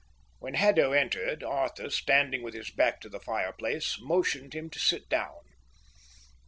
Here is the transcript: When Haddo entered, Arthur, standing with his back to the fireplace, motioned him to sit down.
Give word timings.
When 0.39 0.55
Haddo 0.55 0.93
entered, 0.93 1.43
Arthur, 1.43 1.91
standing 1.91 2.41
with 2.41 2.55
his 2.55 2.71
back 2.71 3.01
to 3.01 3.07
the 3.09 3.19
fireplace, 3.19 3.99
motioned 4.01 4.55
him 4.55 4.67
to 4.71 4.79
sit 4.79 5.07
down. 5.09 5.41